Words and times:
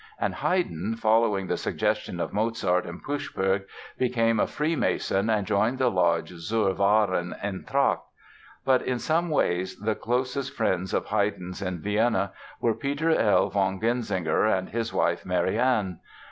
And 0.19 0.33
Haydn, 0.33 0.95
following 0.95 1.45
the 1.45 1.57
suggestion 1.57 2.19
of 2.19 2.33
Mozart 2.33 2.87
and 2.87 3.03
Puchberg, 3.03 3.65
became 3.99 4.39
a 4.39 4.47
Freemason 4.47 5.29
and 5.29 5.45
joined 5.45 5.77
the 5.77 5.91
lodge 5.91 6.29
Zur 6.37 6.73
wahren 6.73 7.35
Eintracht. 7.43 8.01
But 8.65 8.81
in 8.81 8.97
some 8.97 9.29
ways 9.29 9.77
the 9.77 9.93
closest 9.93 10.55
friends 10.55 10.95
of 10.95 11.05
Haydn's 11.05 11.61
in 11.61 11.81
Vienna 11.81 12.33
were 12.59 12.73
Peter 12.73 13.11
L. 13.11 13.51
von 13.51 13.79
Genzinger 13.79 14.47
and 14.47 14.69
his 14.69 14.91
wife, 14.91 15.23
Marianne. 15.23 15.99